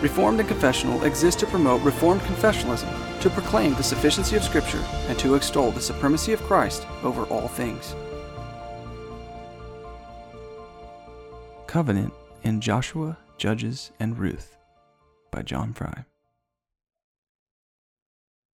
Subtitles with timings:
[0.00, 5.18] Reformed and Confessional exist to promote Reformed confessionalism, to proclaim the sufficiency of Scripture, and
[5.18, 7.96] to extol the supremacy of Christ over all things.
[11.66, 12.12] Covenant
[12.44, 14.56] in Joshua, Judges, and Ruth
[15.32, 16.04] by John Fry.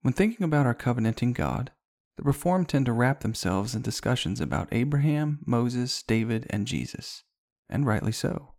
[0.01, 1.73] When thinking about our covenanting God,
[2.17, 7.23] the Reformed tend to wrap themselves in discussions about Abraham, Moses, David, and Jesus,
[7.69, 8.54] and rightly so.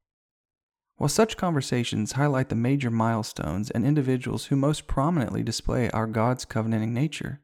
[0.98, 6.46] While such conversations highlight the major milestones and individuals who most prominently display our God's
[6.46, 7.42] covenanting nature,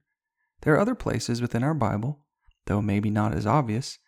[0.61, 2.19] there are other places within our Bible,
[2.67, 3.99] though maybe not as obvious,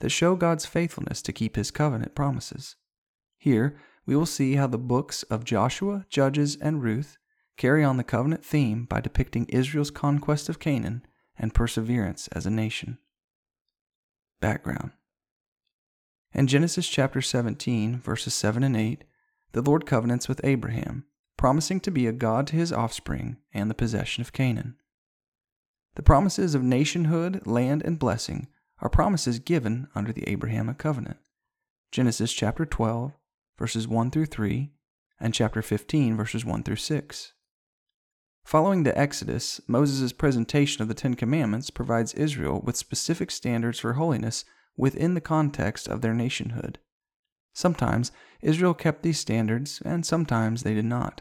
[0.00, 2.76] that show God's faithfulness to keep his covenant promises.
[3.38, 7.16] Here, we will see how the books of Joshua, Judges, and Ruth
[7.56, 11.06] carry on the covenant theme by depicting Israel's conquest of Canaan
[11.38, 12.98] and perseverance as a nation.
[14.40, 14.92] Background
[16.32, 19.04] in Genesis chapter 17, verses 7 and 8,
[19.52, 21.04] the Lord covenants with Abraham,
[21.36, 24.76] promising to be a God to his offspring and the possession of Canaan.
[25.96, 28.46] The promises of nationhood, land, and blessing
[28.78, 31.18] are promises given under the Abrahamic covenant.
[31.90, 33.12] Genesis chapter 12,
[33.58, 34.70] verses 1 through 3,
[35.18, 37.32] and chapter 15, verses 1 through 6.
[38.44, 43.94] Following the Exodus, Moses' presentation of the Ten Commandments provides Israel with specific standards for
[43.94, 44.44] holiness
[44.80, 46.78] within the context of their nationhood.
[47.52, 51.20] Sometimes Israel kept these standards, and sometimes they did not.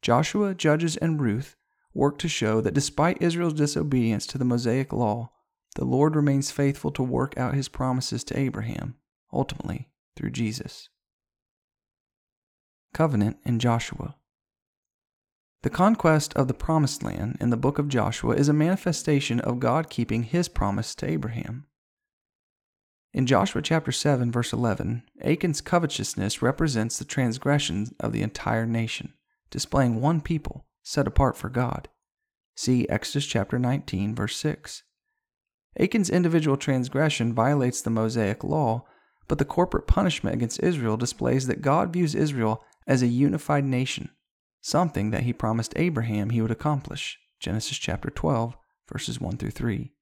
[0.00, 1.56] Joshua, Judges, and Ruth
[1.92, 5.32] work to show that despite Israel's disobedience to the Mosaic law,
[5.74, 8.94] the Lord remains faithful to work out his promises to Abraham,
[9.32, 10.88] ultimately through Jesus.
[12.94, 14.14] Covenant in Joshua.
[15.62, 19.58] The conquest of the Promised Land in the book of Joshua is a manifestation of
[19.58, 21.66] God keeping his promise to Abraham.
[23.14, 29.14] In Joshua chapter 7 verse 11, Achan's covetousness represents the transgression of the entire nation,
[29.50, 31.88] displaying one people set apart for God.
[32.54, 34.82] See Exodus chapter 19 verse 6.
[35.80, 38.84] Achan's individual transgression violates the Mosaic law,
[39.26, 44.10] but the corporate punishment against Israel displays that God views Israel as a unified nation,
[44.60, 47.18] something that he promised Abraham he would accomplish.
[47.40, 48.56] Genesis chapter 12
[48.90, 49.92] verses 1 through 3.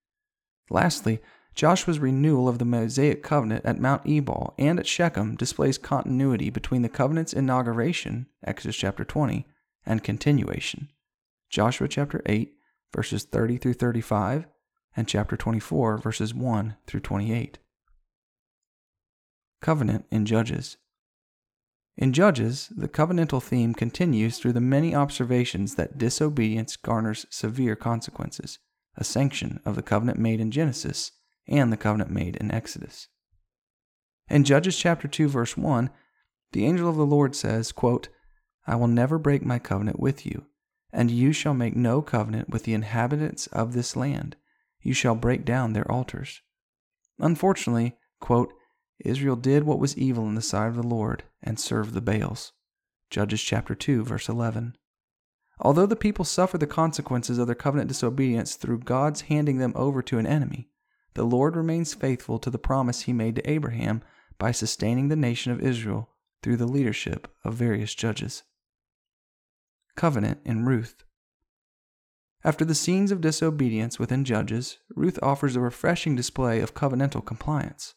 [0.71, 1.21] Lastly,
[1.57, 6.83] Joshua's renewal of the Mosaic covenant at Mount Ebal and at Shechem displays continuity between
[6.83, 9.47] the covenant's inauguration, Exodus chapter 20,
[9.87, 10.91] and continuation,
[11.49, 12.53] Joshua chapter 8,
[12.95, 14.47] verses 30 through 35,
[14.99, 17.59] and chapter 24, verses 1 through 28.
[19.63, 20.77] Covenant in Judges.
[21.97, 28.59] In Judges, the covenantal theme continues through the many observations that disobedience garners severe consequences,
[28.99, 31.13] a sanction of the covenant made in Genesis
[31.49, 33.09] and the covenant made in Exodus.
[34.29, 35.91] In Judges chapter 2 verse 1,
[36.53, 38.09] the angel of the Lord says, quote,
[38.67, 40.47] I will never break my covenant with you,
[40.93, 44.37] and you shall make no covenant with the inhabitants of this land.
[44.81, 46.43] You shall break down their altars.
[47.19, 48.53] Unfortunately, quote,
[49.01, 52.53] Israel did what was evil in the sight of the Lord and served the Baals.
[53.11, 54.77] Judges chapter 2 verse 11.
[55.61, 60.03] Although the people suffered the consequences of their covenant disobedience through God's handing them over
[60.03, 60.69] to an enemy,
[61.17, 64.03] the Lord remains faithful to the promise he made to Abraham
[64.39, 66.11] by sustaining the nation of Israel
[66.43, 68.43] through the leadership of various judges.
[69.97, 71.05] Covenant in Ruth.
[72.45, 77.95] After the scenes of disobedience within Judges, Ruth offers a refreshing display of covenantal compliance.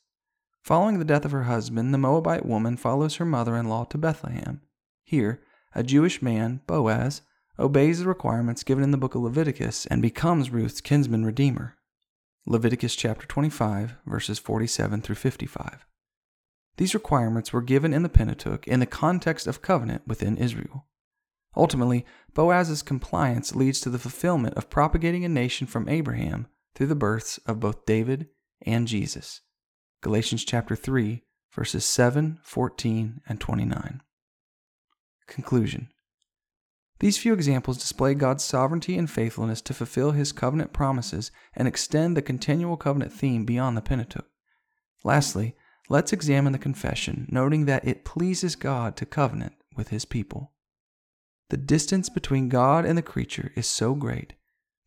[0.63, 3.97] Following the death of her husband, the Moabite woman follows her mother in law to
[3.97, 4.61] Bethlehem.
[5.03, 5.43] Here,
[5.75, 7.21] a Jewish man, Boaz,
[7.59, 11.75] obeys the requirements given in the book of Leviticus and becomes Ruth's kinsman redeemer.
[12.45, 15.85] Leviticus chapter 25, verses 47 through 55.
[16.77, 20.85] These requirements were given in the Pentateuch in the context of covenant within Israel.
[21.55, 26.95] Ultimately, Boaz's compliance leads to the fulfillment of propagating a nation from Abraham through the
[26.95, 28.27] births of both David
[28.61, 29.41] and Jesus.
[30.01, 34.01] Galatians chapter 3, verses 7, 14, and 29.
[35.27, 35.89] Conclusion
[36.99, 42.15] these few examples display God's sovereignty and faithfulness to fulfill his covenant promises and extend
[42.15, 44.27] the continual covenant theme beyond the Pentateuch.
[45.03, 45.55] Lastly,
[45.87, 50.51] let's examine the confession, noting that it pleases God to covenant with his people.
[51.49, 54.33] The distance between God and the creature is so great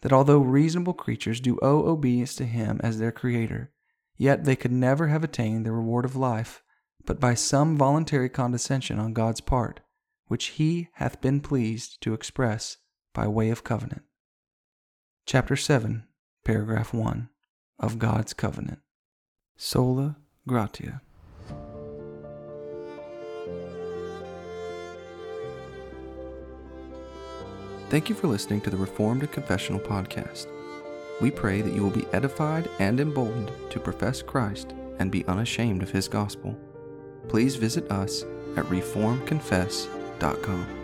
[0.03, 3.73] that although reasonable creatures do owe obedience to him as their creator,
[4.17, 6.63] yet they could never have attained the reward of life
[7.05, 9.81] but by some voluntary condescension on God's part
[10.29, 12.79] which he hath been pleased to express
[13.13, 14.03] by way of covenant.
[15.27, 16.05] Chapter 7,
[16.45, 17.29] paragraph 1
[17.79, 18.81] of God's covenant.
[19.57, 20.17] Sola
[20.47, 21.01] Gratia.
[27.91, 30.47] Thank you for listening to the Reformed and Confessional podcast.
[31.21, 35.83] We pray that you will be edified and emboldened to profess Christ and be unashamed
[35.83, 36.59] of his gospel.
[37.29, 38.23] Please visit us
[38.57, 40.82] at reformconfess.com facebook.com.